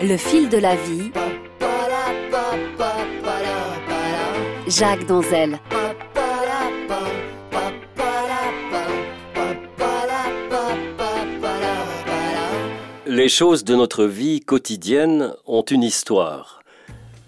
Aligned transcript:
Le 0.00 0.16
fil 0.16 0.48
de 0.48 0.58
la 0.58 0.76
vie. 0.76 1.10
Jacques 4.68 5.06
Danzel. 5.06 5.58
Les 13.06 13.28
choses 13.28 13.64
de 13.64 13.74
notre 13.74 14.04
vie 14.04 14.40
quotidienne 14.40 15.32
ont 15.46 15.62
une 15.62 15.82
histoire. 15.82 16.60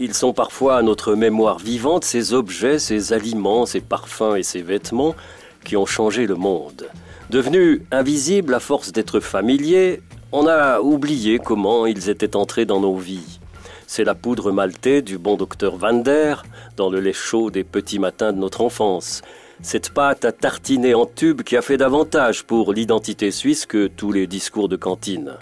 Ils 0.00 0.14
sont 0.14 0.32
parfois 0.32 0.78
à 0.78 0.82
notre 0.82 1.14
mémoire 1.14 1.58
vivante 1.58 2.04
ces 2.04 2.34
objets, 2.34 2.80
ces 2.80 3.12
aliments, 3.12 3.66
ces 3.66 3.80
parfums 3.80 4.34
et 4.36 4.42
ces 4.42 4.62
vêtements 4.62 5.14
qui 5.64 5.76
ont 5.76 5.86
changé 5.86 6.26
le 6.26 6.34
monde. 6.34 6.88
Devenus 7.30 7.82
invisibles 7.92 8.54
à 8.54 8.60
force 8.60 8.90
d'être 8.90 9.20
familiers, 9.20 10.02
on 10.38 10.46
a 10.46 10.80
oublié 10.80 11.38
comment 11.38 11.86
ils 11.86 12.10
étaient 12.10 12.36
entrés 12.36 12.66
dans 12.66 12.78
nos 12.78 12.94
vies. 12.94 13.40
C'est 13.86 14.04
la 14.04 14.14
poudre 14.14 14.52
maltée 14.52 15.00
du 15.00 15.16
bon 15.16 15.36
docteur 15.36 15.78
Van 15.78 15.94
Der 15.94 16.44
dans 16.76 16.90
le 16.90 17.00
lait 17.00 17.14
chaud 17.14 17.50
des 17.50 17.64
petits 17.64 17.98
matins 17.98 18.34
de 18.34 18.38
notre 18.38 18.60
enfance. 18.60 19.22
Cette 19.62 19.88
pâte 19.88 20.26
à 20.26 20.32
tartiner 20.32 20.92
en 20.92 21.06
tube 21.06 21.40
qui 21.40 21.56
a 21.56 21.62
fait 21.62 21.78
davantage 21.78 22.44
pour 22.44 22.74
l'identité 22.74 23.30
suisse 23.30 23.64
que 23.64 23.86
tous 23.86 24.12
les 24.12 24.26
discours 24.26 24.68
de 24.68 24.76
cantine. 24.76 25.36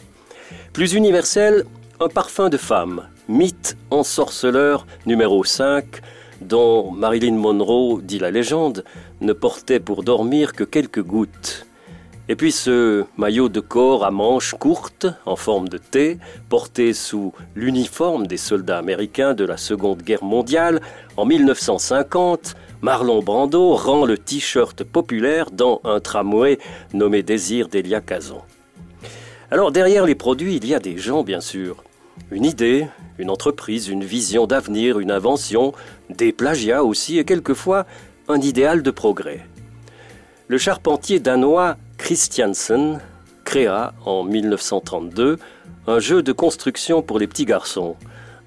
Plus 0.72 0.94
universel, 0.94 1.64
un 1.98 2.08
parfum 2.08 2.48
de 2.48 2.56
femme, 2.56 3.08
mythe 3.28 3.76
ensorceleur 3.90 4.86
numéro 5.06 5.42
5, 5.42 5.86
dont 6.40 6.92
Marilyn 6.92 7.34
Monroe, 7.34 8.00
dit 8.00 8.20
la 8.20 8.30
légende, 8.30 8.84
ne 9.20 9.32
portait 9.32 9.80
pour 9.80 10.04
dormir 10.04 10.52
que 10.52 10.62
quelques 10.62 11.02
gouttes. 11.02 11.66
Et 12.28 12.36
puis 12.36 12.52
ce 12.52 13.04
maillot 13.18 13.50
de 13.50 13.60
corps 13.60 14.04
à 14.04 14.10
manches 14.10 14.54
courtes, 14.54 15.06
en 15.26 15.36
forme 15.36 15.68
de 15.68 15.76
T, 15.76 16.18
porté 16.48 16.94
sous 16.94 17.34
l'uniforme 17.54 18.26
des 18.26 18.38
soldats 18.38 18.78
américains 18.78 19.34
de 19.34 19.44
la 19.44 19.58
Seconde 19.58 20.02
Guerre 20.02 20.24
mondiale, 20.24 20.80
en 21.18 21.26
1950, 21.26 22.54
Marlon 22.80 23.22
Brando 23.22 23.74
rend 23.74 24.06
le 24.06 24.16
t-shirt 24.16 24.84
populaire 24.84 25.50
dans 25.50 25.82
un 25.84 26.00
tramway 26.00 26.58
nommé 26.94 27.22
Désir 27.22 27.68
d'Elia 27.68 28.00
Kazan. 28.00 28.42
Alors 29.50 29.70
derrière 29.70 30.06
les 30.06 30.14
produits, 30.14 30.56
il 30.56 30.66
y 30.66 30.74
a 30.74 30.80
des 30.80 30.96
gens, 30.96 31.24
bien 31.24 31.42
sûr. 31.42 31.84
Une 32.30 32.46
idée, 32.46 32.86
une 33.18 33.28
entreprise, 33.28 33.88
une 33.88 34.02
vision 34.02 34.46
d'avenir, 34.46 34.98
une 34.98 35.10
invention, 35.10 35.72
des 36.08 36.32
plagiats 36.32 36.84
aussi, 36.84 37.18
et 37.18 37.24
quelquefois 37.24 37.84
un 38.28 38.40
idéal 38.40 38.82
de 38.82 38.90
progrès. 38.90 39.46
Le 40.48 40.56
charpentier 40.58 41.20
danois 41.20 41.76
Christiansen 42.04 43.00
créa 43.46 43.94
en 44.04 44.24
1932 44.24 45.38
un 45.86 45.98
jeu 46.00 46.22
de 46.22 46.32
construction 46.32 47.00
pour 47.00 47.18
les 47.18 47.26
petits 47.26 47.46
garçons. 47.46 47.96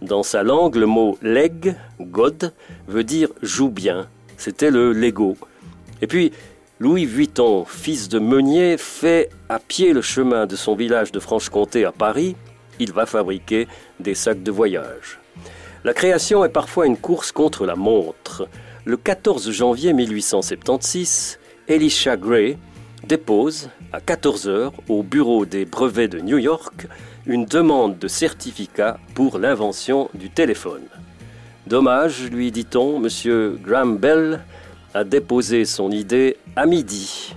Dans 0.03 0.21
sa 0.21 0.43
langue, 0.43 0.75
le 0.75 0.85
mot 0.85 1.17
leg, 1.23 1.75
god, 1.99 2.53
veut 2.87 3.03
dire 3.03 3.29
joue 3.41 3.69
bien. 3.69 4.09
C'était 4.37 4.69
le 4.69 4.93
Lego. 4.93 5.37
Et 6.03 6.07
puis, 6.07 6.33
Louis 6.77 7.05
Vuitton, 7.05 7.65
fils 7.65 8.09
de 8.09 8.19
meunier, 8.19 8.77
fait 8.77 9.31
à 9.49 9.57
pied 9.57 9.91
le 9.91 10.03
chemin 10.03 10.45
de 10.45 10.55
son 10.55 10.75
village 10.75 11.11
de 11.11 11.19
Franche-Comté 11.19 11.83
à 11.83 11.91
Paris. 11.91 12.35
Il 12.77 12.93
va 12.93 13.07
fabriquer 13.07 13.67
des 13.99 14.13
sacs 14.13 14.43
de 14.43 14.51
voyage. 14.51 15.19
La 15.83 15.95
création 15.95 16.45
est 16.45 16.49
parfois 16.49 16.85
une 16.85 16.97
course 16.97 17.31
contre 17.31 17.65
la 17.65 17.75
montre. 17.75 18.47
Le 18.85 18.97
14 18.97 19.49
janvier 19.49 19.93
1876, 19.93 21.39
Elisha 21.67 22.17
Gray 22.17 22.59
dépose 23.05 23.69
à 23.93 24.01
14 24.01 24.47
heures 24.47 24.73
au 24.89 25.03
bureau 25.03 25.45
des 25.45 25.65
brevets 25.65 26.07
de 26.07 26.19
New 26.19 26.37
York 26.37 26.87
une 27.25 27.45
demande 27.45 27.99
de 27.99 28.07
certificat 28.07 28.99
pour 29.13 29.37
l'invention 29.37 30.09
du 30.13 30.29
téléphone. 30.29 30.83
Dommage, 31.67 32.29
lui 32.31 32.51
dit-on, 32.51 33.03
M. 33.03 33.57
Graham 33.61 33.97
Bell 33.97 34.41
a 34.93 35.03
déposé 35.03 35.65
son 35.65 35.91
idée 35.91 36.37
à 36.55 36.65
midi. 36.65 37.33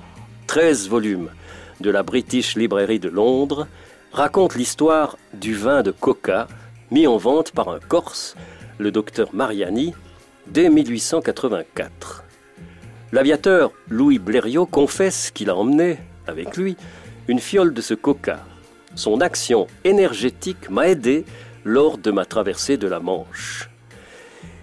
13 0.46 0.88
volumes 0.88 1.30
de 1.80 1.90
la 1.90 2.02
British 2.02 2.56
Library 2.56 3.00
de 3.00 3.08
Londres 3.08 3.66
racontent 4.12 4.56
l'histoire 4.56 5.16
du 5.34 5.54
vin 5.54 5.82
de 5.82 5.90
coca 5.90 6.46
mis 6.90 7.06
en 7.06 7.16
vente 7.16 7.52
par 7.52 7.68
un 7.68 7.78
Corse, 7.80 8.36
le 8.78 8.90
docteur 8.90 9.28
Mariani, 9.32 9.94
dès 10.46 10.68
1884. 10.68 12.24
L'aviateur 13.12 13.72
Louis 13.88 14.21
Blériot 14.21 14.66
confesse 14.66 15.32
qu'il 15.32 15.50
a 15.50 15.56
emmené, 15.56 15.98
avec 16.28 16.56
lui, 16.56 16.76
une 17.26 17.41
fiole 17.41 17.75
de 17.75 17.81
ce 17.81 17.94
coca. 17.94 18.47
Son 18.94 19.21
action 19.21 19.66
énergétique 19.82 20.71
m'a 20.71 20.88
aidé 20.88 21.25
lors 21.65 21.98
de 21.98 22.12
ma 22.12 22.25
traversée 22.25 22.76
de 22.76 22.87
la 22.87 23.00
Manche. 23.00 23.69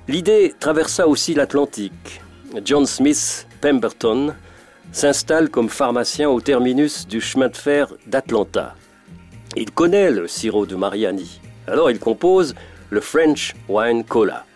L'idée 0.07 0.55
traversa 0.57 1.09
aussi 1.09 1.33
l'Atlantique. 1.33 2.21
John 2.63 2.85
Smith 2.85 3.47
Pemberton 3.59 4.33
s'installe 4.93 5.49
comme 5.49 5.67
pharmacien 5.67 6.29
au 6.29 6.39
terminus 6.39 7.05
du 7.05 7.19
chemin 7.19 7.49
de 7.49 7.57
fer 7.57 7.93
d'Atlanta. 8.05 8.75
Il 9.57 9.71
connaît 9.71 10.09
le 10.09 10.29
sirop 10.29 10.65
de 10.65 10.75
Mariani. 10.75 11.41
Alors 11.67 11.91
il 11.91 11.99
compose 11.99 12.55
le 12.89 13.01
French 13.01 13.55
Wine 13.67 14.05
Cola 14.05 14.46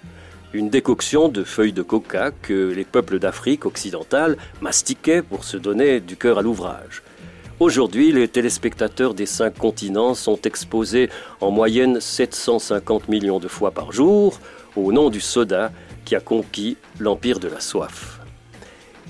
une 0.54 0.70
décoction 0.70 1.30
de 1.30 1.44
feuilles 1.44 1.74
de 1.74 1.82
coca 1.82 2.32
que 2.32 2.72
les 2.72 2.84
peuples 2.84 3.20
d'Afrique 3.20 3.66
occidentale 3.66 4.38
mastiquaient 4.62 5.22
pour 5.22 5.44
se 5.44 5.58
donner 5.58 6.00
du 6.00 6.18
cœur 6.18 6.40
à 6.40 6.42
l'ouvrage. 6.42 7.04
Aujourd'hui, 7.60 8.12
les 8.12 8.28
téléspectateurs 8.28 9.14
des 9.14 9.26
cinq 9.26 9.58
continents 9.58 10.16
sont 10.16 10.42
exposés 10.42 11.10
en 11.40 11.52
moyenne 11.52 12.02
750 12.02 13.08
millions 13.08 13.40
de 13.40 13.48
fois 13.48 13.72
par 13.72 13.92
jour 13.92 14.40
au 14.76 14.92
nom 14.92 15.10
du 15.10 15.22
soda 15.22 15.72
qui 16.04 16.16
a 16.16 16.20
conquis 16.20 16.78
l'empire 17.00 17.40
de 17.40 17.48
la 17.48 17.60
soif. 17.60 18.20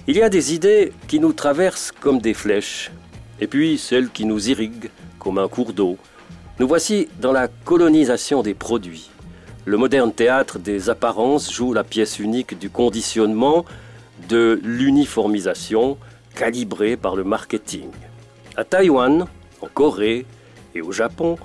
Il 0.08 0.18
y 0.18 0.22
a 0.22 0.30
des 0.30 0.54
idées 0.54 0.92
qui 1.08 1.20
nous 1.20 1.32
traversent 1.32 1.92
comme 1.92 2.20
des 2.20 2.34
flèches, 2.34 2.92
et 3.40 3.48
puis 3.48 3.78
celles 3.78 4.10
qui 4.10 4.26
nous 4.26 4.50
irriguent 4.50 4.90
comme 5.18 5.38
un 5.38 5.48
cours 5.48 5.74
d'eau. 5.74 5.98
Nous 6.60 6.68
voici 6.68 7.08
dans 7.22 7.32
la 7.32 7.48
colonisation 7.48 8.44
des 8.44 8.54
produits. 8.54 9.10
Le 9.72 9.78
moderne 9.78 10.12
théâtre 10.12 10.60
des 10.60 10.90
apparences 10.90 11.50
joue 11.50 11.72
la 11.72 11.86
pièce 11.86 12.20
unique 12.20 12.60
du 12.60 12.70
conditionnement, 12.70 13.64
de 14.28 14.60
l'uniformisation 14.64 15.98
calibrée 16.36 16.98
par 16.98 17.16
le 17.16 17.24
marketing. 17.24 17.88
À 18.58 18.66
Taïwan, 18.66 19.28
en 19.62 19.68
Corée 19.74 20.26
et 20.76 20.82
au 20.82 20.92
Japon, 20.92 21.38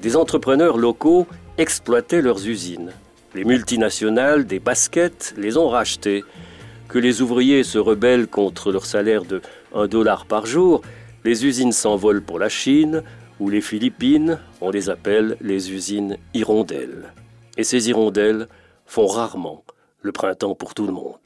des 0.00 0.14
entrepreneurs 0.14 0.78
locaux 0.78 1.26
exploitaient 1.58 2.22
leurs 2.22 2.46
usines. 2.46 2.92
Les 3.34 3.42
multinationales 3.42 4.46
des 4.46 4.60
baskets 4.60 5.34
les 5.36 5.56
ont 5.56 5.68
rachetées. 5.68 6.22
Que 6.86 7.00
les 7.00 7.20
ouvriers 7.20 7.64
se 7.64 7.78
rebellent 7.78 8.28
contre 8.28 8.70
leur 8.70 8.86
salaire 8.86 9.24
de 9.24 9.42
1 9.74 9.88
dollar 9.88 10.26
par 10.26 10.46
jour, 10.46 10.82
les 11.24 11.44
usines 11.44 11.72
s'envolent 11.72 12.22
pour 12.22 12.38
la 12.38 12.48
Chine 12.48 13.02
ou 13.40 13.50
les 13.50 13.60
Philippines, 13.60 14.38
on 14.60 14.70
les 14.70 14.88
appelle 14.88 15.36
les 15.40 15.72
usines 15.72 16.16
hirondelles 16.32 17.12
et 17.56 17.64
ces 17.64 17.88
hirondelles 17.88 18.48
font 18.86 19.06
rarement 19.06 19.64
le 20.00 20.12
printemps 20.12 20.54
pour 20.54 20.74
tout 20.74 20.86
le 20.86 20.92
monde. 20.92 21.18